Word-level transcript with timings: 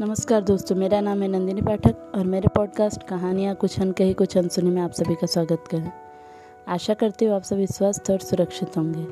नमस्कार 0.00 0.40
दोस्तों, 0.40 0.76
मेरा 0.76 1.00
नाम 1.00 1.22
है 1.22 1.28
नंदिनी 1.28 1.62
पाठक 1.62 2.12
और 2.14 2.24
मेरे 2.24 2.48
पॉडकास्ट 2.48 3.02
कहानियाँ 3.02 3.54
कुछ 3.54 3.80
अनकही 3.80 4.12
कुछ 4.14 4.36
अनसुनी 4.38 4.70
में 4.70 4.82
आप 4.82 4.90
सभी 4.90 5.14
का 5.14 5.26
स्वागत 5.26 5.64
करें। 5.70 5.90
आशा 6.68 6.94
करती 6.94 7.24
हूँ 7.24 7.34
आप 7.34 7.42
सभी 7.42 7.66
स्वस्थ 7.66 8.10
और 8.10 8.18
सुरक्षित 8.18 8.76
होंगे। 8.76 9.02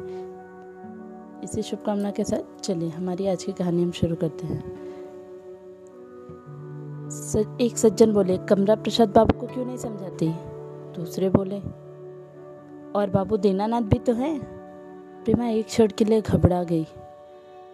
इसी 1.45 1.63
शुभकामना 1.63 2.11
के 2.11 2.25
साथ 2.25 2.61
चलिए, 2.61 2.89
हमारी 2.89 3.27
आज 3.27 3.45
की 3.45 3.53
कहानी 3.53 3.83
हम 3.83 3.91
शुरू 3.91 4.17
करते 4.17 4.47
हैं। 4.47 4.61
एक 7.61 7.79
सज्जन 7.79 8.13
बोले, 8.13 8.39
कमरा 8.39 8.75
प्रसाद 8.75 9.09
बाबू 9.09 9.41
को 9.41 9.47
क्यों 9.47 9.65
नहीं 9.67 9.77
समझाती? 9.77 10.29
दूसरे 10.97 11.31
बोले, 11.31 11.61
और 12.99 13.11
बाबू, 13.11 13.37
दीनानाथ 13.37 13.83
भी 13.83 13.99
तो 13.99 14.13
है? 14.13 14.39
प्रेमा 15.25 15.49
एक 15.49 15.67
क्षण 15.67 15.89
के 15.99 16.05
लिए 16.05 16.21
घबरा 16.21 16.63
गई। 16.63 16.87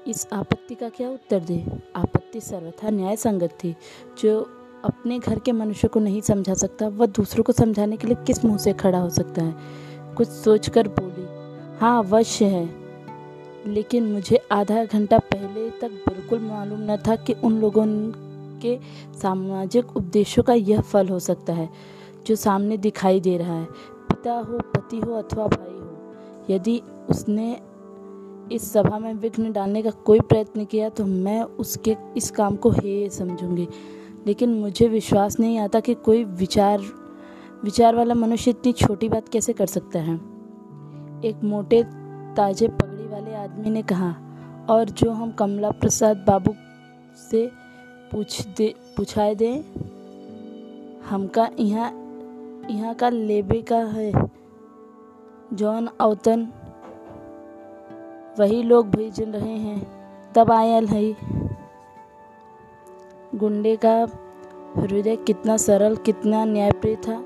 इस 0.09 0.27
आपत्ति 0.33 0.75
का 0.75 0.89
क्या 0.89 1.11
उत्तर 1.11 1.41
दे? 1.41 1.67
आपत्ति 1.97 2.41
सर्वथा 2.41 2.91
न्याय 2.91 3.17
संगत 3.17 3.51
थी। 3.65 3.77
जो 4.23 4.51
अपने 4.85 5.19
घर 5.19 5.39
के 5.39 5.53
मनुष्य 5.53 5.89
को 5.89 6.01
नहीं 6.01 6.21
समझा 6.21 6.55
सकता, 6.55 6.89
वह 6.89 7.07
दूसरों 7.07 7.45
को 7.45 7.53
समझाने 7.53 7.97
के 7.97 8.07
लिए 8.07 8.17
किस 8.27 8.45
मुँह 8.45 8.59
से 8.59 8.73
खड़ा 8.73 8.99
हो 8.99 9.11
सकता 9.11 9.43
है? 9.43 9.55
कुछ 10.17 10.29
सोचकर 10.29 10.89
बोली 10.89 11.25
हाँ 11.79 12.05
अवश्य 12.05 12.45
है। 12.45 12.75
लेकिन 13.67 14.13
मुझे 14.13 14.37
आधा 14.53 14.85
घंटा 14.85 15.19
पहले 15.19 15.71
तक 15.71 15.89
बिल्कुल 15.89 16.39
मालूम 16.39 16.81
न 16.81 16.97
था 16.97 17.17
कि 17.17 17.33
उन 17.33 17.61
लोगों 17.61 17.87
के 18.61 18.79
सामाजिक 19.23 19.97
उपदेशों 19.97 20.43
का 20.43 20.53
यह 20.53 20.81
फल 20.81 21.09
हो 21.09 21.19
सकता 21.19 21.53
है, 21.53 21.69
जो 22.27 22.37
सामने 22.37 22.77
दिखाई 22.77 23.21
दे 23.21 23.37
रहा 23.39 23.55
है। 23.55 23.65
पिता 24.09 24.33
हो, 24.33 24.59
पति 24.59 24.99
हो 24.99 25.15
अथवा 25.15 25.47
भाई 25.47 25.79
हो, 25.79 26.17
यदि 26.51 26.83
उसने 27.11 27.61
इस 28.53 28.73
सभा 28.73 28.99
में 28.99 29.15
विघ्न 29.15 29.53
डालने 29.53 29.83
का 29.83 29.91
कोई 29.91 30.21
प्रयत्न 30.21 30.65
किया 30.65 30.89
तो 30.89 31.07
मैं 31.07 31.43
उसके, 31.43 31.97
इस 32.17 32.31
काम 32.31 32.57
को 32.57 32.71
हे 32.71 33.09
समझूँगी। 33.11 33.69
लेकिन 34.27 34.55
मुझे 34.55 34.89
विश्वास 34.89 35.39
नहीं 35.41 35.59
आता 35.59 35.81
कि 35.81 35.95
कोई 35.95 36.25
विचार 36.25 36.81
विचार 37.65 37.95
वाला 37.95 38.15
मनुष्य 38.15 38.51
इतनी 38.51 38.73
छोटी 38.73 39.09
बात 39.09 39.29
कैसे 39.29 39.53
कर 39.53 39.67
सकता 39.67 39.99
है? 39.99 40.15
एक 41.25 41.45
मोटे, 41.45 41.83
ताजे, 42.37 42.69
पगड़ी 42.69 43.07
वाले 43.09 43.35
आदमी 43.35 43.71
ने 43.71 43.83
कहा, 43.83 44.15
और 44.71 44.85
जो 44.85 45.11
हम 45.11 45.33
कमला 45.33 45.71
प्रसाद 45.71 46.17
बाबू 46.17 46.55
से 47.31 47.51
पूछ 48.13 48.47
दे, 48.47 48.75
पूछाए 48.97 49.35
दें, 49.35 49.63
हमका 51.11 51.49
यहाँ 51.61 51.91
यहाँ 52.71 52.95
का 52.95 53.09
लेबे 53.09 53.63
का 53.63 53.77
है। 53.77 54.13
जॉन 55.53 55.89
अवतन 56.01 56.47
वही 58.39 58.63
लोग 58.63 58.91
भेज 58.91 59.21
रहे 59.21 59.57
हैं, 59.57 59.87
तब 60.33 60.51
आयल 60.53 60.87
है। 60.87 61.17
गुंडे 63.35 63.77
का 63.77 64.09
हृदय 64.77 65.17
कितना 65.17 65.57
सरल, 65.57 65.97
कितना 65.97 66.45
न्यायप्रिय 66.45 66.97
था। 66.97 67.25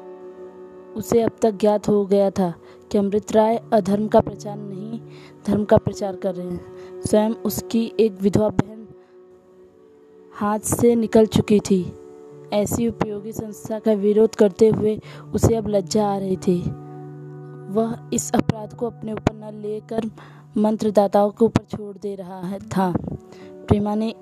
उसे 0.96 1.22
अब 1.22 1.30
तक 1.42 1.50
ज्ञात 1.50 1.88
हो 1.88 2.06
गया 2.06 2.30
था 2.30 2.54
कि 2.92 2.98
अमृत 2.98 3.32
राय 3.32 3.60
अधर्म 3.72 4.08
का 4.08 4.20
प्रचार 4.20 4.56
नहीं, 4.56 5.00
धर्म 5.46 5.64
का 5.64 5.76
प्रचार 5.76 6.16
कर 6.16 6.34
रहे 6.34 6.46
हैं। 6.46 7.02
स्वयं 7.02 7.30
उसकी 7.30 7.92
एक 8.00 8.20
विधवा 8.20 8.48
बहन 8.48 8.86
हाथ 10.34 10.58
से 10.58 10.94
निकल 10.94 11.26
चुकी 11.26 11.60
थी। 11.60 11.92
ऐसी 12.52 12.88
उपयोगी 12.88 13.32
संस्था 13.32 13.78
का 13.78 13.92
विरोध 13.92 14.34
करते 14.34 14.68
हुए 14.68 15.00
उसे 15.34 15.54
अब 15.54 15.68
लज्जा 15.68 16.06
आ 16.06 16.18
रही 16.18 16.36
थी। 16.36 16.60
वह 17.68 17.98
इस 18.12 18.32
अपराध 18.34 18.74
को 18.74 18.86
अपने 18.86 19.12
ऊपर 19.12 19.34
न 19.34 19.54
लेकर 19.54 20.00
मंत्रदाताओं 20.56 21.30
के 21.30 21.44
ऊपर 21.44 21.64
छोड़ 21.76 21.96
दे 21.96 22.14
रहा 22.14 22.40
है, 22.40 22.58
था। 22.58 22.92
प्रेमा 23.68 23.94
ने 23.94 24.14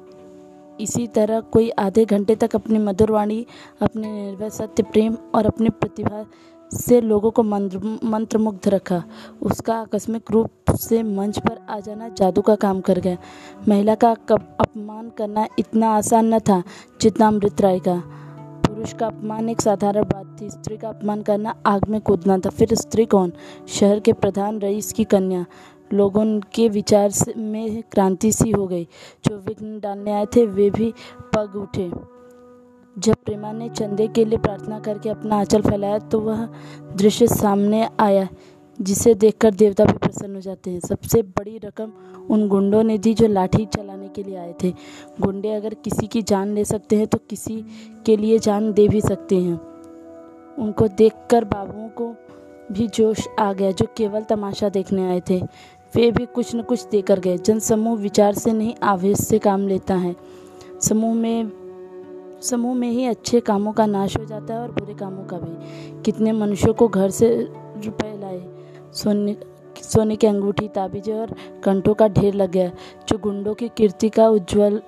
इसी 0.80 1.06
तरह 1.06 1.40
कोई 1.40 1.70
आधे 1.70 2.04
घंटे 2.04 2.34
तक 2.36 2.54
अपनी 2.54 2.78
मधुर 2.78 3.10
वाणी 3.10 3.46
अपने 3.82 4.10
निर्भय 4.12 4.50
सत्य 4.50 4.82
प्रेम 4.82 5.16
और 5.34 5.46
अपनी 5.46 5.68
प्रतिभा 5.70 6.24
से 6.72 7.00
लोगों 7.00 7.30
को 7.30 7.42
मंत्र 7.42 8.38
मुग्ध 8.38 8.68
रखा। 8.68 9.02
उसका 9.42 9.74
आकस्मिक 9.74 10.30
रूप 10.30 10.50
से 10.70 11.02
मंच 11.02 11.38
पर 11.38 11.58
आ 11.68 11.78
जाना 11.80 12.08
जादू 12.08 12.42
का 12.42 12.54
काम 12.56 12.80
कर 12.80 12.98
गया। 12.98 13.16
महिला 13.68 13.94
का 13.94 14.10
अपमान 14.10 15.10
करना 15.10 15.46
इतना 15.58 15.90
आसान 15.90 16.34
न 16.34 16.38
था 16.38 16.62
जितना 17.00 17.28
अमृत 17.28 17.60
राय 17.60 17.78
का। 17.78 18.02
पुरुष 18.66 18.92
का 18.92 19.06
अपमान 19.06 19.48
एक 19.48 19.60
साधारण 19.60 20.04
बात 20.04 20.36
थी, 20.40 20.50
स्त्री 20.50 20.76
का 20.76 20.88
अपमान 20.88 21.22
करना 21.22 21.54
आग 21.66 21.88
में 21.88 22.00
कूदना 22.00 22.38
था। 22.38 22.50
फिर 22.50 22.74
स्त्री 22.74 23.04
कौन? 23.06 23.32
शहर 23.68 24.00
के 24.00 24.12
प्रधान 24.12 24.58
रईस 24.58 24.92
की 24.92 25.04
कन्या। 25.04 25.44
लोगों 25.90 26.24
के 26.54 26.68
विचार 26.68 27.10
में 27.36 27.82
क्रांति 27.82 28.32
सी 28.32 28.50
हो 28.50 28.66
गई। 28.66 28.84
जो 29.24 29.36
विघ्न 29.38 29.78
डालने 29.80 30.12
आए 30.12 30.26
थे, 30.26 30.44
वे 30.46 30.70
भी 30.70 30.92
पग 31.34 31.56
उठे। 31.56 31.90
जब 32.96 33.14
प्रेमा 33.24 33.52
ने 33.52 33.68
चंदे 33.68 34.06
के 34.08 34.24
लिए 34.24 34.38
प्रार्थना 34.38 34.78
करके 34.80 35.08
अपना 35.08 35.36
आंचल 35.36 35.62
फैलाया 35.62 35.98
तो 35.98 36.20
वह 36.20 36.46
दृश्य 36.96 37.26
सामने 37.26 37.88
आया, 38.00 38.28
जिसे 38.78 39.14
देखकर 39.14 39.54
देवता 39.54 39.84
भी 39.84 39.92
प्रसन्न 39.92 40.34
हो 40.34 40.40
जाते 40.40 40.70
हैं। 40.70 40.80
सबसे 40.80 41.22
बड़ी 41.22 41.58
रकम 41.58 41.92
उन 42.30 42.48
गुंडों 42.48 42.82
ने 42.82 42.98
दी, 42.98 43.14
जो 43.14 43.26
लाठी 43.26 43.66
चलाने 43.66 44.08
के 44.08 44.22
लिए 44.22 44.36
आए 44.36 44.54
थे। 44.62 44.70
गुंडे 45.20 45.52
अगर 45.52 45.74
किसी 45.74 46.06
की 46.06 46.22
जान 46.22 46.54
ले 46.54 46.64
सकते 46.64 46.96
हैं 46.96 47.06
तो 47.06 47.18
किसी 47.30 47.64
के 48.06 48.16
लिए 48.16 48.38
जान 48.38 48.72
दे 48.72 48.88
भी 48.88 49.00
सकते 49.00 49.36
हैं। 49.36 49.60
उनको 50.58 50.88
देखकर 50.88 51.44
बाबुओं 51.44 51.88
को 51.88 52.14
भी 52.72 52.86
जोश 52.88 53.26
आ 53.38 53.52
गया, 53.52 53.70
जो 53.70 53.86
केवल 53.96 54.22
तमाशा 54.22 54.68
देखने 54.68 55.06
आए 55.08 55.22
थे। 55.30 55.40
वे 55.96 56.10
भी 56.10 56.26
कुछ 56.26 56.54
न 56.56 56.62
कुछ 56.62 56.86
देकर 56.88 57.20
गए। 57.20 57.38
जन 57.38 57.58
समूह 57.58 57.98
विचार 57.98 58.34
से 58.34 58.52
नहीं, 58.52 58.74
आवेश 58.82 59.18
से 59.18 59.38
काम 59.38 59.68
लेता 59.68 59.94
है। 59.94 60.16
समूह 60.80 61.14
में 61.14 61.50
समूह 62.42 62.74
में 62.74 62.90
ही 62.90 63.06
अच्छे 63.06 63.40
कामों 63.40 63.72
का 63.72 63.86
नाश 63.86 64.16
हो 64.16 64.24
जाता 64.24 64.54
है 64.54 64.60
और 64.60 64.72
बुरे 64.72 64.94
कामों 64.94 65.24
का 65.24 65.36
भी। 65.38 66.02
कितने 66.02 66.32
मनुष्यों 66.32 66.74
को 66.74 66.88
घर 66.88 67.10
से 67.10 67.48
रुपए 67.84 68.18
लाए। 68.20 68.48
सोने 68.92 69.36
सोने 69.82 70.16
की 70.16 70.26
अंगूठी, 70.26 70.68
ताबीजे 70.68 71.12
और 71.12 71.34
कंठों 71.64 71.94
का 71.94 72.08
ढेर 72.08 72.34
लग 72.34 72.50
गया। 72.50 72.68
जो 73.08 73.18
गुंडों 73.18 73.54
की 73.54 73.68
कीर्ति 73.68 74.08
का 74.08 74.28
उज्जवल 74.28 74.82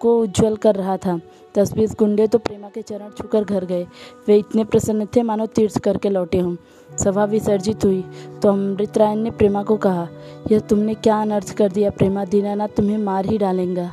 को 0.00 0.18
उज्जवल 0.20 0.56
कर 0.56 0.74
रहा 0.74 0.96
था। 0.96 1.18
दस 1.54 1.72
बीस 1.72 1.94
गुंडे 1.98 2.26
तो 2.26 2.38
प्रेमा 2.38 2.68
के 2.68 2.82
चरण 2.82 3.10
छूकर 3.10 3.44
घर 3.44 3.64
गए। 3.64 3.86
वे 4.26 4.36
इतने 4.38 4.64
प्रसन्न 4.64 5.06
थे, 5.06 5.22
मानो 5.22 5.46
तीर्थ 5.48 5.78
करके 5.78 6.10
लौटे 6.10 6.38
हों। 6.38 6.54
सभा 6.98 7.24
विसर्जित 7.24 7.84
हुई 7.84 8.04
तो 8.42 8.48
अमृत 8.48 8.98
राय 8.98 9.14
ने 9.14 9.30
प्रेमा 9.32 9.62
को 9.62 9.76
कहा, 9.76 10.08
यह 10.52 10.58
तुमने 10.60 10.94
क्या 10.96 11.20
अनर्थ 11.22 11.54
कर 11.56 11.72
दिया 11.72 11.90
प्रेमा? 11.90 12.24
दीनानाथ 12.24 12.76
तुम्हें 12.76 12.98
मार 12.98 13.26
ही 13.26 13.38
डालेंगा। 13.38 13.90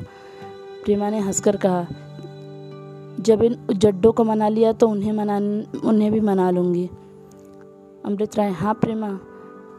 प्रेमा 0.84 1.09
ने 1.09 1.19
हंसकर 1.19 1.58
कहा, 1.58 1.86
जब 3.19 3.44
इन 3.44 3.56
जड्डों 3.72 4.12
को 4.12 4.24
मना 4.24 4.47
लिया 4.50 4.72
तो 4.74 4.88
उन्हें 4.88 5.12
मना, 5.13 5.38
उन्हें 5.84 6.12
भी 6.12 6.19
मना 6.22 6.50
लूँगी। 6.52 6.90
अमृत 8.06 8.38
राय 8.38 8.50
हाँ 8.52 8.74
प्रेमा, 8.74 9.09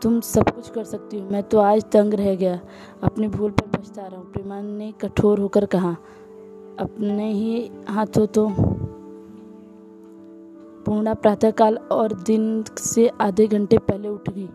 तुम 0.02 0.20
सब 0.22 0.50
कुछ 0.50 0.68
कर 0.70 0.84
सकती 0.84 1.18
हो। 1.18 1.28
मैं 1.30 1.42
तो 1.42 1.58
आज 1.60 1.84
दंग 1.92 2.14
रह 2.14 2.34
गया। 2.34 2.58
अपनी 3.02 3.28
भूल 3.28 3.50
पर 3.50 3.73
पछता 3.84 4.02
रहा 4.02 4.16
हूँ। 4.16 4.32
प्रेमा 4.32 4.60
ने 4.60 4.92
कठोर 5.00 5.40
होकर 5.40 5.64
कहा, 5.66 5.90
अपने 6.78 7.32
ही 7.32 7.70
हाथों 7.88 8.26
तो। 8.26 8.48
पूर्णा 10.86 11.14
प्रातःकाल 11.14 11.76
और 11.76 12.12
दिन 12.12 12.64
से 12.78 13.08
आधे 13.20 13.46
घंटे 13.46 13.78
पहले 13.78 14.08
उठ 14.08 14.30
गई। 14.30 14.48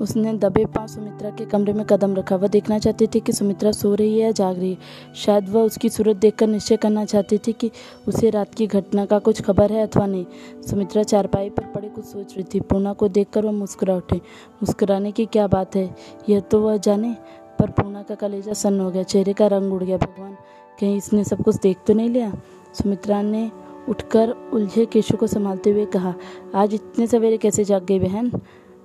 उसने 0.00 0.32
दबे 0.32 0.64
पाँव 0.64 0.86
सुमित्रा 0.86 1.30
के 1.30 1.44
कमरे 1.44 1.72
में 1.72 1.84
कदम 1.86 2.14
रखा। 2.14 2.36
वह 2.36 2.48
देखना 2.48 2.78
चाहती 2.78 3.06
थी 3.06 3.20
कि 3.20 3.32
सुमित्रा 3.32 3.72
सो 3.72 3.94
रही 3.94 4.18
है 4.18 4.24
या 4.24 4.30
जाग 4.30 4.58
रही 4.58 4.70
है। 4.70 4.78
शायद 5.14 5.48
वह 5.48 5.62
उसकी 5.62 5.88
सूरत 5.88 6.16
देखकर 6.16 6.46
निश्चय 6.46 6.76
करना 6.76 7.04
चाहती 7.04 7.38
थी 7.38 7.52
कि 7.52 7.70
उसे 8.08 8.30
रात 8.30 8.54
की 8.54 8.66
घटना 8.66 9.04
का 9.04 9.18
कुछ 9.18 9.42
खबर 9.42 9.72
है 9.72 9.86
अथवा 9.86 10.06
नहीं। 10.06 10.26
सुमित्रा 10.62 11.02
चारपाई 11.02 11.50
पर 11.50 11.64
पड़े 11.64 11.88
कुछ 11.88 12.04
सोच 12.04 12.34
रही 12.34 12.44
थी। 12.54 12.60
पूर्णा 12.60 12.92
को 12.92 13.08
देखकर 13.08 13.46
वह 13.46 13.52
मुस्कुरा 13.52 13.96
उठे। 13.96 14.16
मुस्कुराने 14.16 15.12
की 15.12 15.26
क्या 15.26 15.46
बात 15.46 15.76
है? 15.76 15.96
यह 16.28 16.40
तो 16.40 16.60
वह 16.60 16.76
जाने 16.76 17.16
पर 17.62 17.70
पूर्णा 17.70 18.02
का 18.02 18.14
कलेजा 18.14 18.52
सन्न 18.52 18.80
हो 18.80 18.90
गया, 18.90 19.02
चेहरे 19.02 19.32
का 19.32 19.46
रंग 19.46 19.72
उड़ 19.72 19.82
गया। 19.84 19.96
भगवान 19.96 20.32
कहीं, 20.80 20.96
इसने 20.96 21.24
सब 21.24 21.42
कुछ 21.42 21.56
देख 21.56 21.76
तो 21.86 21.94
नहीं 21.94 22.10
लिया? 22.10 22.32
सुमित्रा 22.74 23.22
ने 23.22 23.50
उठकर 23.88 24.30
उलझे 24.52 24.86
केशु 24.86 25.16
को 25.16 25.26
संभालते 25.26 25.70
हुए 25.70 25.86
कहा, 25.86 26.14
आज 26.54 26.74
इतने 26.74 27.06
सवेरे 27.06 27.36
कैसे 27.36 27.64
जाग 27.64 27.84
गई 27.84 27.98
बहन? 27.98 28.30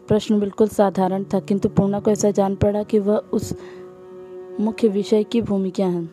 प्रश्न 0.07 0.39
बिल्कुल 0.39 0.67
साधारण 0.67 1.23
था, 1.23 1.39
किंतु 1.39 1.69
पूर्णा 1.69 1.99
को 1.99 2.11
ऐसा 2.11 2.31
जान 2.31 2.55
पड़ा 2.55 2.83
कि 2.83 2.99
वह 2.99 3.17
उस 3.17 3.53
मुख्य 4.59 4.87
विषय 4.87 5.23
की 5.23 5.41
भूमिका 5.41 5.85
है। 5.85 6.09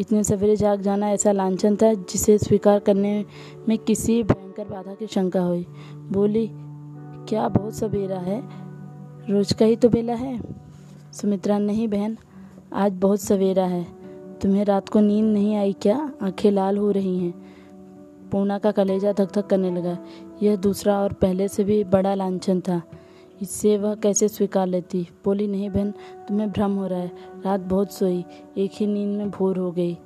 इतने 0.00 0.24
सवेरे 0.24 0.56
जाग 0.56 0.80
जाना 0.80 1.10
ऐसा 1.10 1.32
लांछन 1.32 1.76
था, 1.76 1.92
जिसे 1.94 2.38
स्वीकार 2.38 2.78
करने 2.78 3.24
में 3.68 3.78
किसी 3.78 4.22
भयंकर 4.22 4.64
बाधा 4.64 4.94
की 4.94 5.06
शंका 5.06 5.40
हुई। 5.40 5.66
बोली, 6.12 6.50
क्या 7.28 7.48
बहुत 7.48 7.74
सवेरा 7.74 8.18
है? 8.18 8.42
रोज 9.30 9.52
का 9.52 9.64
ही 9.64 9.76
तो 9.76 9.88
बेला 9.88 10.14
है। 10.14 10.60
सुमित्रा 11.12 11.58
नहीं 11.58 11.88
बहन, 11.88 12.18
आज 12.72 12.92
बहुत 12.92 13.20
सवेरा 13.20 13.64
है। 13.64 13.86
तुम्हें 14.42 14.64
रात 14.64 14.88
को 14.88 15.00
नींद 15.00 15.24
नहीं 15.24 15.56
आई 15.56 15.72
क्या? 15.72 16.12
आँखें 16.22 16.50
लाल 16.50 16.78
हो 16.78 16.90
रही 16.90 17.18
हैं। 17.18 17.34
पूना 18.32 18.58
का 18.58 18.70
कलेजा 18.70 19.12
धक 19.12 19.32
धक 19.32 19.46
करने 19.46 19.70
लगा। 19.70 19.98
यह 20.42 20.56
दूसरा 20.56 21.00
और 21.00 21.12
पहले 21.12 21.48
से 21.48 21.64
भी 21.64 21.84
बड़ा 21.84 22.14
लांछन 22.14 22.60
था। 22.60 22.82
इससे 23.42 23.78
वह 23.78 23.94
कैसे 23.94 24.28
स्वीकार 24.28 24.66
लेती? 24.66 25.08
बोली, 25.24 25.46
नहीं 25.46 25.70
बहन, 25.70 25.90
तुम्हें 26.28 26.50
भ्रम 26.50 26.74
हो 26.74 26.86
रहा 26.86 26.98
है। 26.98 27.12
रात 27.44 27.60
बहुत 27.60 27.92
सोई, 27.92 28.24
एक 28.58 28.70
ही 28.74 28.86
नींद 28.86 29.18
में 29.18 29.30
भोर 29.30 29.58
हो 29.58 29.72
गई। 29.72 29.98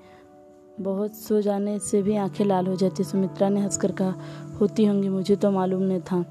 बहुत 0.80 1.14
सो 1.14 1.40
जाने 1.40 1.78
से 1.78 2.02
भी 2.02 2.16
आँखें 2.16 2.44
लाल 2.44 2.66
हो 2.66 2.76
जाती। 2.76 3.04
सुमित्रा 3.04 3.48
ने 3.48 3.60
हंसकर 3.60 3.92
कहा, 3.92 4.14
होती 4.60 4.84
होंगी, 4.84 5.08
मुझे 5.08 5.36
तो 5.36 5.50
मालूम 5.50 5.82
नहीं 5.82 6.00
था। 6.00 6.24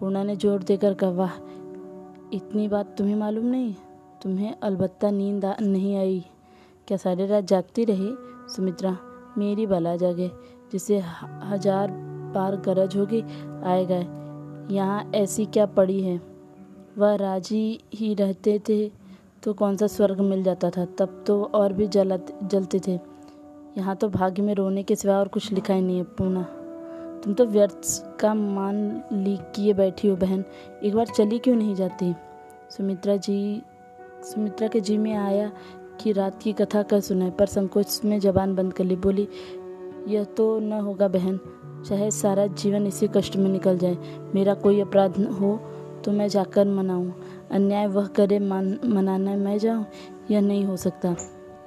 पूर्णा 0.00 0.22
ने 0.22 0.36
ज़ोर 0.36 0.62
देकर 0.62 0.94
कहा, 0.94 1.10
वाह, 1.10 1.32
इतनी 2.32 2.68
बात 2.68 2.94
तुम्हें 2.98 3.16
मालूम 3.16 3.46
नहीं? 3.46 3.74
तुम्हें 4.24 4.54
अलबत्ता 4.62 5.10
नींद 5.10 5.44
नहीं 5.62 5.96
आई। 5.96 6.24
क्या 6.88 6.96
सारी 6.96 7.26
रात 7.26 7.44
जागती 7.44 7.84
रही? 7.84 8.08
सुमित्रा, 8.48 8.96
मेरी 9.38 9.66
बला 9.66 9.94
जागे, 9.96 10.30
जिसे 10.72 10.98
हज़ार 11.44 11.90
बार 12.34 12.56
गरज 12.66 12.96
होगी 12.96 13.22
आएगा 13.64 13.98
यहाँ 14.70 15.10
ऐसी 15.14 15.44
क्या 15.46 15.66
पड़ी 15.68 16.00
है? 16.02 16.20
वह 16.98 17.14
राज़ी 17.16 17.80
ही 17.94 18.12
रहते 18.14 18.58
थे 18.68 18.88
तो 19.42 19.52
कौन 19.54 19.76
सा 19.76 19.86
स्वर्ग 19.86 20.20
मिल 20.20 20.42
जाता 20.42 20.70
था? 20.70 20.84
तब 20.98 21.22
तो 21.26 21.42
और 21.44 21.72
भी 21.72 21.86
जलत, 21.88 22.38
जलते 22.44 22.80
थे। 22.86 22.98
यहाँ 23.76 23.96
तो 23.96 24.08
भाग्य 24.08 24.42
में 24.42 24.54
रोने 24.54 24.82
के 24.82 24.96
सिवा 24.96 25.18
और 25.18 25.28
कुछ 25.28 25.52
लिखा 25.52 25.74
ही 25.74 25.82
नहीं 25.82 25.98
है, 25.98 26.04
पूना। 26.04 26.42
तुम 27.24 27.34
तो 27.34 27.46
व्यर्थ 27.46 28.18
का 28.20 28.32
मान 28.34 29.02
ली 29.12 29.36
किए 29.54 29.74
बैठी 29.74 30.08
हो, 30.08 30.16
बहन। 30.16 30.44
एक 30.82 30.94
बार 30.94 31.06
चली 31.08 31.38
क्यों 31.38 31.56
नहीं 31.56 31.74
जाती? 31.74 32.14
सुमित्रा 32.70 33.16
जी 33.18 33.62
सुमित्रा 34.24 34.68
के 34.68 34.80
जी 34.80 34.96
में 34.98 35.14
आया 35.14 35.50
कि 36.00 36.12
रात 36.12 36.38
की 36.42 36.52
कथा 36.52 36.82
कर 36.82 37.00
सुनाए 37.00 37.30
पर 37.30 37.46
संकोच 37.46 38.00
में 38.04 38.18
जबान 38.20 38.54
बंद 38.54 38.72
कर 38.72 38.84
ली। 38.84 38.96
बोली, 38.96 39.26
यह 40.08 40.24
तो 40.36 40.58
न 40.60 40.72
होगा 40.72 41.08
बहन, 41.08 41.38
चाहे 41.88 42.10
सारा 42.10 42.46
जीवन 42.46 42.86
इसी 42.86 43.08
कष्ट 43.08 43.36
में 43.36 43.48
निकल 43.50 43.78
जाए। 43.78 43.96
मेरा 44.34 44.54
कोई 44.54 44.80
अपराध 44.80 45.18
हो 45.32 45.58
तो 46.04 46.12
मैं 46.12 46.28
जाकर 46.28 46.66
मनाऊं। 46.66 47.10
अन्याय 47.50 47.86
वह 47.86 48.06
करे 48.06 48.38
मान, 48.38 48.78
मनाना 48.84 49.34
मैं 49.36 49.58
जाऊँ, 49.58 49.84
यह 50.30 50.40
नहीं 50.40 50.64
हो 50.64 50.76
सकता। 50.76 51.14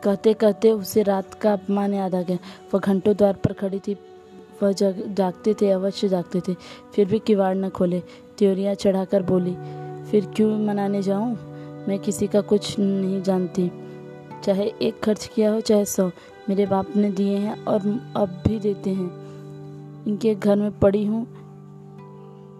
कहते 0.03 0.33
कहते 0.33 0.71
उसे 0.71 1.03
रात 1.03 1.33
का 1.33 1.53
अपमान 1.53 1.93
याद 1.93 2.15
आ 2.15 2.21
गया। 2.21 2.37
वह 2.73 2.79
घंटों 2.79 3.15
द्वार 3.15 3.33
पर 3.35 3.53
खड़ी 3.53 3.79
थी। 3.79 3.97
वह 4.63 4.71
जग, 4.71 5.03
जागते 5.07 5.53
थे, 5.53 5.69
अवश्य 5.71 6.07
जागते 6.09 6.41
थे। 6.47 6.55
फिर 6.95 7.07
भी 7.07 7.19
किवाड़ 7.19 7.55
न 7.55 7.69
खोले। 7.69 7.99
त्योरियाँ 8.37 8.73
चढ़ाकर 8.75 9.23
बोली, 9.23 9.55
फिर 10.11 10.25
क्यों 10.35 10.57
मनाने 10.59 11.01
जाऊँ? 11.01 11.35
मैं 11.87 11.99
किसी 11.99 12.27
का 12.27 12.41
कुछ 12.41 12.79
नहीं 12.79 13.21
जानती। 13.21 13.71
चाहे 14.43 14.67
एक 14.81 14.99
खर्च 14.99 15.25
किया 15.35 15.51
हो, 15.51 15.61
चाहे 15.61 15.85
सौ, 15.85 16.11
मेरे 16.49 16.65
बाप 16.65 16.95
ने 16.95 17.11
दिए 17.11 17.37
हैं 17.37 17.65
और 17.65 17.81
अब 18.17 18.43
भी 18.47 18.59
देते 18.59 18.89
हैं। 18.89 20.05
इनके 20.05 20.35
घर 20.35 20.55
में 20.55 20.79
पड़ी 20.79 21.05
हूँ, 21.05 21.25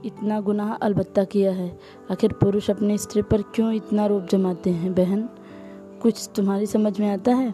इतना 0.06 0.40
गुनाह 0.42 0.74
अलबत्ता 0.74 1.24
किया 1.24 1.52
है। 1.52 1.80
आखिर 2.12 2.34
पुरुष 2.34 2.70
अपनी 2.70 2.98
स्त्री 2.98 3.22
पर 3.22 3.42
क्यों 3.42 3.74
इतना 3.74 4.06
रूप 4.06 4.28
जमाते 4.32 4.70
हैं, 4.70 4.94
बहन? 4.94 5.30
कुछ 6.02 6.30
तुम्हारी 6.36 6.66
समझ 6.66 7.00
में 7.00 7.10
आता 7.10 7.34
है? 7.34 7.54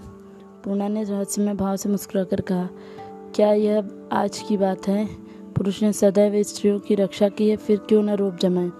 पूर्णा 0.63 0.87
ने 0.87 1.03
रहस्यमय 1.03 1.53
भाव 1.53 1.75
से 1.75 1.89
मुस्कुराकर 1.89 2.41
कहा, 2.41 2.69
क्या 3.35 3.53
यह 3.53 3.83
आज 4.11 4.43
की 4.47 4.57
बात 4.57 4.87
है? 4.87 5.05
पुरुष 5.53 5.81
ने 5.83 5.93
सदैव 5.93 6.43
स्त्रियों 6.43 6.79
की 6.79 6.95
रक्षा 6.95 7.29
की 7.29 7.49
है, 7.49 7.55
फिर 7.55 7.77
क्यों 7.77 8.03
न 8.03 8.09
रूप 8.09 8.35
जमाए? 8.35 8.71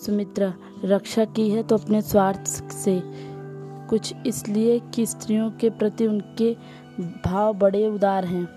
सुमित्रा, 0.00 0.52
रक्षा 0.84 1.24
की 1.26 1.48
है 1.50 1.62
तो 1.62 1.76
अपने 1.76 2.00
स्वार्थ 2.02 2.46
से। 2.72 3.00
कुछ 3.90 4.14
इसलिए 4.26 4.78
कि 4.94 5.06
स्त्रियों 5.06 5.50
के 5.50 5.70
प्रति 5.70 6.06
उनके 6.06 6.52
भाव 7.24 7.52
बड़े 7.54 7.86
उदार 7.88 8.24
हैं। 8.24 8.48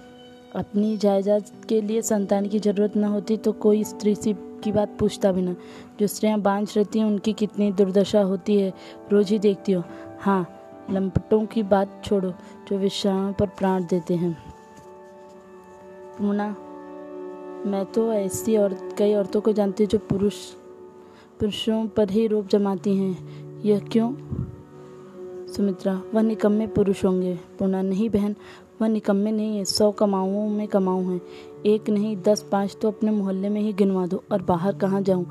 अपनी 0.55 0.95
जायदाद 0.97 1.45
के 1.69 1.81
लिए 1.81 2.01
संतान 2.01 2.47
की 2.47 2.59
ज़रूरत 2.59 2.97
न 2.97 3.03
होती 3.03 3.37
तो 3.37 3.51
कोई 3.51 3.83
स्त्री 3.83 4.15
सी 4.15 4.33
की 4.63 4.71
बात 4.71 4.95
पूछता 4.99 5.31
भी 5.31 5.41
ना। 5.41 5.55
जो 5.99 6.07
स्त्रियाँ 6.07 6.39
बांझ 6.39 6.77
रहती 6.77 6.99
हैं, 6.99 7.05
उनकी 7.05 7.33
कितनी 7.33 7.71
दुर्दशा 7.71 8.21
होती 8.21 8.57
है, 8.57 8.73
रोज 9.11 9.29
ही 9.29 9.39
देखती 9.39 9.71
हो। 9.71 9.83
हाँ 10.19 10.85
लंपटों 10.91 11.45
की 11.45 11.63
बात 11.63 12.01
छोड़ो, 12.05 12.33
जो 12.69 12.77
विश्राम 12.77 13.33
पर 13.33 13.47
प्राण 13.49 13.85
देते 13.85 14.15
हैं। 14.15 14.33
पूना, 16.17 16.47
मैं 17.65 17.85
तो 17.85 18.11
ऐसी 18.13 18.57
और 18.57 18.73
कई 18.97 19.13
औरतों 19.15 19.41
को 19.41 19.51
जानती 19.53 19.83
हूँ 19.83 19.89
जो 19.89 19.97
पुरुष 19.99 20.35
पुरुषों 21.39 21.87
पर 21.87 22.09
ही 22.09 22.27
रूप 22.27 22.47
जमाती 22.47 22.95
हैं। 22.97 23.43
यह 23.61 23.79
क्यों? 23.79 24.13
सुमित्रा, 25.47 26.01
वह 26.13 26.21
निकम्मे 26.21 26.67
पुरुष 26.67 27.05
होंगे। 27.05 27.39
पूर्णा, 27.59 27.81
नहीं 27.81 28.09
बहन, 28.09 28.35
वह 28.81 28.87
निकम्मे 28.87 29.31
नहीं 29.31 29.57
है। 29.57 29.65
सौ 29.65 29.91
कमाऊँ 29.91 30.49
में 30.49 30.67
कमाऊँ 30.67 31.13
हैं। 31.13 31.21
एक 31.65 31.89
नहीं, 31.89 32.17
दस 32.17 32.49
पाँच 32.51 32.77
तो 32.81 32.87
अपने 32.87 33.11
मोहल्ले 33.11 33.49
में 33.49 33.61
ही 33.61 33.73
गिनवा 33.73 34.07
दो। 34.07 34.23
और 34.31 34.41
बाहर 34.41 34.75
कहाँ 34.75 35.01
जाऊँ? 35.01 35.25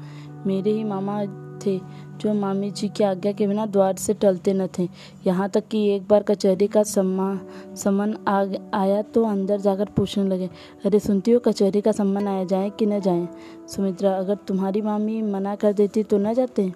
मेरे 0.46 0.70
ही 0.70 0.84
मामा 0.84 1.24
थे, 1.66 1.78
जो 2.16 2.34
मामी 2.34 2.70
जी 2.70 2.88
की 2.88 3.04
आज्ञा 3.04 3.32
के 3.32 3.46
बिना 3.46 3.66
द्वार 3.66 3.96
से 3.96 4.14
टलते 4.14 4.52
न 4.52 4.66
थे। 4.78 4.88
यहाँ 5.26 5.48
तक 5.48 5.68
कि 5.68 5.86
एक 5.88 6.06
बार 6.08 6.22
कचहरी 6.22 6.66
का 6.66 6.82
सम्मा 6.82 7.38
सम्मन 7.76 8.14
आ 8.28 8.44
आया 8.74 9.00
तो 9.04 9.24
अंदर 9.24 9.60
जाकर 9.60 9.88
पूछने 9.96 10.24
लगे, 10.24 10.48
अरे 10.84 10.98
सुनती 10.98 11.30
हो, 11.30 11.40
कचहरी 11.40 11.80
का 11.80 11.92
सम्मान 11.92 12.28
आया 12.28 12.44
जाए 12.44 12.70
कि 12.70 12.86
न 12.86 13.00
जाए? 13.00 13.28
सुमित्रा, 13.68 14.16
अगर 14.16 14.34
तुम्हारी 14.48 14.82
मामी 14.82 15.20
मना 15.22 15.54
कर 15.54 15.72
देती 15.72 16.02
तो 16.02 16.18
न 16.18 16.34
जाते? 16.34 16.72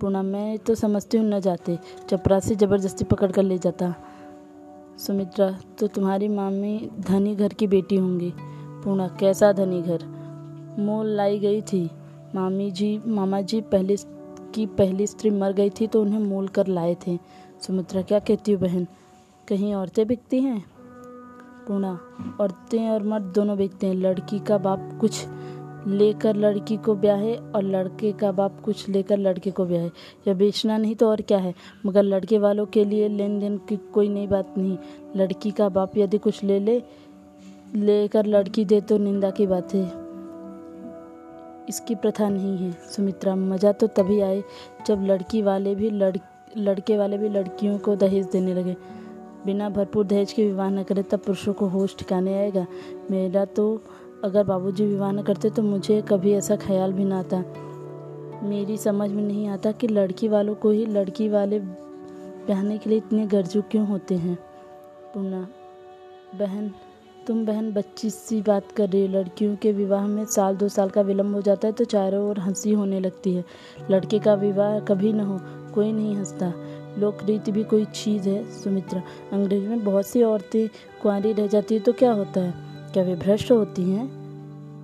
पूना, 0.00 0.22
मैं 0.22 0.58
तो 0.58 0.74
समझती 0.74 1.18
हूँ 1.18 1.26
न 1.26 1.40
जाते। 1.40 1.78
चपरासी 2.08 2.54
ज़बरदस्ती 2.54 3.04
पकड़ 3.04 3.30
कर 3.32 3.42
ले 3.42 3.58
जाता। 3.58 3.94
सुमित्रा 4.98 5.50
तो 5.78 5.86
तुम्हारी 5.86 6.28
मामी 6.28 6.90
धनी 7.00 7.34
घर 7.34 7.52
की 7.52 7.66
बेटी 7.66 7.96
होंगी। 7.96 8.32
पूना, 8.84 9.06
कैसा 9.20 9.52
धनी 9.52 9.82
घर? 9.82 10.04
मोल 10.78 11.06
लाई 11.06 11.38
गई 11.38 11.60
थी। 11.62 11.90
मामी 12.34 12.70
जी, 12.70 13.00
मामा 13.06 13.40
जी, 13.40 13.60
पहले 13.60 13.96
की 14.54 14.66
पहली 14.66 15.06
स्त्री 15.06 15.30
मर 15.30 15.52
गई 15.52 15.70
थी 15.70 15.86
तो 15.86 16.02
उन्हें 16.02 16.18
मोल 16.18 16.48
कर 16.48 16.66
लाए 16.66 16.96
थे। 17.06 17.18
सुमित्रा, 17.60 18.02
क्या 18.02 18.18
कहती 18.18 18.52
हो 18.52 18.58
बहन? 18.58 18.86
कहीं 19.48 19.74
औरतें 19.74 20.06
बिकती 20.06 20.40
हैं? 20.40 20.64
पूना, 21.68 22.00
औरतें 22.40 22.90
और 22.90 23.02
मर्द 23.02 23.24
दोनों 23.24 23.56
बिकते 23.56 23.86
हैं। 23.86 23.94
लड़की 23.94 24.38
का 24.38 24.58
बाप 24.58 24.98
कुछ 25.00 25.26
लेकर 25.86 26.36
लड़की 26.36 26.76
को 26.76 26.94
ब्याहे 26.94 27.36
और 27.36 27.62
लड़के 27.62 28.12
का 28.12 28.32
बाप 28.32 28.60
कुछ 28.60 28.88
लेकर 28.88 29.18
लड़के 29.18 29.50
को 29.50 29.64
ब्याहे। 29.64 29.90
या 30.28 30.34
बेचना 30.34 30.76
नहीं 30.76 30.94
तो 30.94 31.10
और 31.10 31.20
क्या 31.20 31.38
है? 31.38 31.54
मगर 31.86 32.02
लड़के 32.02 32.38
वालों 32.38 32.66
के 32.66 32.84
लिए 32.84 33.08
लेन 33.08 33.40
देन 33.40 33.58
की 33.58 33.76
कोई 33.76 34.08
नई 34.08 34.26
बात 34.26 34.58
नहीं। 34.58 34.78
लड़की 35.16 35.50
का 35.50 35.68
बाप 35.68 35.96
यदि 35.96 36.18
कुछ 36.18 36.44
ले 36.44 36.60
ले, 36.60 36.82
लेकर 37.76 38.26
लड़की 38.26 38.64
दे 38.64 38.80
तो 38.80 38.98
निंदा 38.98 39.30
की 39.30 39.46
बात 39.46 39.74
है। 39.74 40.03
इसकी 41.68 41.94
प्रथा 41.94 42.28
नहीं 42.28 42.56
है। 42.58 42.70
सुमित्रा, 42.90 43.34
मज़ा 43.36 43.72
तो 43.72 43.86
तभी 43.88 44.20
आए 44.20 44.42
जब 44.86 45.02
लड़की 45.02 45.42
वाले 45.42 45.74
भी 45.74 45.90
लड़, 45.90 46.16
लड़के 46.56 46.96
वाले 46.98 47.18
भी 47.18 47.28
लड़कियों 47.28 47.78
को 47.78 47.96
दहेज 47.96 48.26
देने 48.26 48.54
लगे। 48.54 48.76
बिना 49.46 49.68
भरपूर 49.68 50.04
दहेज 50.06 50.32
के 50.32 50.46
विवाह 50.46 50.70
न 50.70 50.82
करे, 50.82 51.02
तब 51.02 51.18
पुरुषों 51.18 51.52
को 51.52 51.66
होश 51.68 51.96
ठिकाने 51.98 52.34
आएगा। 52.34 52.66
मेरा 53.10 53.44
तो 53.46 53.82
अगर 54.24 54.44
बाबूजी 54.44 54.86
विवाह 54.86 55.12
न 55.12 55.22
करते 55.22 55.50
तो 55.50 55.62
मुझे 55.62 56.00
कभी 56.02 56.32
ऐसा 56.32 56.56
ख्याल 56.56 56.92
भी 56.92 57.04
ना 57.04 57.18
आता। 57.18 57.42
मेरी 58.42 58.76
समझ 58.76 59.10
में 59.10 59.22
नहीं 59.22 59.46
आता 59.48 59.72
कि 59.72 59.88
लड़की 59.88 60.28
वालों 60.28 60.54
को 60.54 60.70
ही 60.70 60.86
लड़की 60.86 61.28
वाले 61.28 61.58
बहने 61.58 62.78
के 62.78 62.90
लिए 62.90 62.98
इतने 62.98 63.26
गर्जू 63.26 63.62
क्यों 63.62 63.86
होते 63.86 64.14
हैं। 64.16 64.38
पूना, 65.14 65.46
बहन 66.34 66.70
तुम 67.26 67.46
बहन 67.46 67.72
बच्ची 67.72 68.10
सी 68.10 68.42
बात 68.42 68.72
कर 68.72 68.88
रही 68.88 69.06
हो। 69.06 69.08
लड़कियों 69.08 69.56
के 69.56 69.72
विवाह 69.72 70.06
में 70.06 70.24
साल 70.24 70.56
दो 70.56 70.68
साल 70.68 70.88
का 70.88 71.00
विलम्ब 71.00 71.34
हो 71.34 71.42
जाता 71.42 71.68
है 71.68 71.72
तो 71.72 71.84
चारों 71.84 72.30
ओर 72.30 72.38
हँसी 72.38 72.72
होने 72.72 73.00
लगती 73.00 73.34
है। 73.34 73.44
लड़के 73.90 74.18
का 74.18 74.34
विवाह 74.34 74.80
कभी 74.80 75.12
न 75.12 75.20
हो, 75.20 75.40
कोई 75.74 75.92
नहीं 75.92 76.16
हंसता। 76.16 76.52
लोक 76.98 77.18
रीति 77.24 77.52
भी 77.52 77.64
कोई 77.64 77.84
चीज़ 77.84 78.28
है, 78.28 78.50
सुमित्रा। 78.50 79.02
अंग्रेज़ 79.32 79.68
में 79.68 79.84
बहुत 79.84 80.06
सी 80.06 80.22
औरतें 80.22 80.68
कुंवारी 81.02 81.32
रह 81.32 81.46
जाती 81.46 81.74
है 81.74 81.80
तो 81.80 81.92
क्या 81.92 82.12
होता 82.12 82.40
है? 82.40 82.54
क्या 82.92 83.02
वे 83.02 83.14
भ्रष्ट 83.14 83.52
होती 83.52 83.82
हैं? 83.82 84.06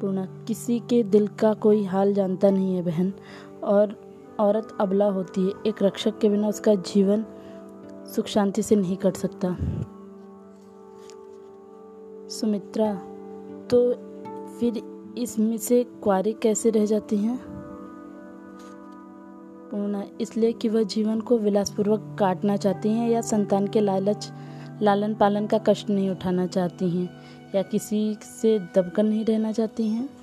पूर्णा, 0.01 0.27
किसी 0.49 0.79
के 0.79 1.03
दिल 1.03 1.29
का 1.29 1.55
कोई 1.55 1.85
हाल 1.85 2.15
जानता 2.15 2.51
नहीं 2.51 2.75
है 2.75 2.83
बहन। 2.83 3.13
और 3.65 4.01
औरत 4.41 4.69
अबला 4.81 5.07
होती 5.07 5.47
है। 5.47 5.53
एक 5.67 5.83
रक्षक 5.83 6.19
के 6.19 6.29
बिना 6.29 6.49
उसका 6.49 6.75
जीवन 6.75 7.25
सुख 8.17 8.27
शांति 8.27 8.63
से 8.63 8.77
नहीं 8.77 8.97
कट 8.97 9.17
सकता। 9.17 9.57
सुमित्रा 12.31 12.95
तो 13.71 13.93
फिर 14.61 14.83
इसमें 15.19 15.57
से 15.59 15.85
कुआरी 15.85 16.33
कैसे 16.33 16.71
रह 16.71 16.87
जाती 16.87 17.17
हैं? 17.17 17.39
पूर्णा 19.71 20.05
इसलिए 20.21 20.53
कि 20.53 20.69
वह 20.69 20.83
जीवन 20.83 21.21
को 21.21 21.39
विलासपूर्वक 21.39 22.17
काटना 22.19 22.57
चाहती 22.57 22.89
हैं 22.89 23.11
या 23.11 23.21
संतान 23.21 23.67
के 23.67 23.81
लालच, 23.81 24.33
लालन 24.83 25.15
पालन 25.15 25.47
का 25.47 25.59
कष्ट 25.59 25.91
नहीं 25.91 26.11
उठाना 26.11 26.47
चाहती 26.47 26.91
हैं, 26.91 27.11
या 27.55 27.63
किसी 27.63 28.17
से 28.23 28.59
दबकर 28.59 29.03
नहीं 29.03 29.25
रहना 29.25 29.53
चाहती 29.53 29.89
हैं? 29.89 30.20